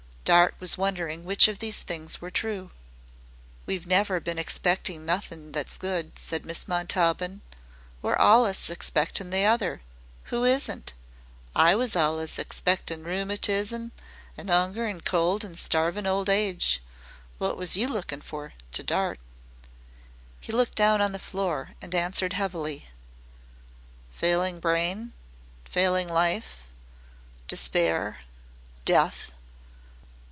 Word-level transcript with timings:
Dart 0.23 0.55
was 0.61 0.77
wondering 0.77 1.25
which 1.25 1.49
of 1.49 1.57
these 1.59 1.79
things 1.81 2.21
were 2.21 2.31
true. 2.31 2.71
"We've 3.65 3.85
never 3.87 4.21
been 4.21 4.37
expectin' 4.39 5.05
nothin' 5.05 5.51
that's 5.51 5.75
good," 5.77 6.17
said 6.17 6.45
Miss 6.45 6.69
Montaubyn. 6.69 7.41
"We 8.01 8.11
're 8.11 8.15
allus 8.15 8.69
expectin' 8.69 9.29
the 9.29 9.43
other. 9.43 9.81
Who 10.25 10.45
isn't? 10.45 10.93
I 11.53 11.75
was 11.75 11.97
allus 11.97 12.37
expectin' 12.39 13.03
rheumatiz 13.03 13.73
an' 13.73 13.91
'unger 14.37 14.85
an' 14.87 15.01
cold 15.01 15.43
an' 15.43 15.57
starvin' 15.57 16.07
old 16.07 16.29
age. 16.29 16.81
Wot 17.37 17.57
was 17.57 17.75
you 17.75 17.89
lookin' 17.89 18.21
for?" 18.21 18.53
to 18.73 18.83
Dart. 18.83 19.19
He 20.39 20.53
looked 20.53 20.75
down 20.77 21.01
on 21.01 21.11
the 21.11 21.19
floor 21.19 21.71
and 21.81 21.93
answered 21.93 22.33
heavily. 22.33 22.87
"Failing 24.13 24.61
brain 24.61 25.11
failing 25.65 26.07
life 26.07 26.71
despair 27.49 28.19
death!" 28.85 29.31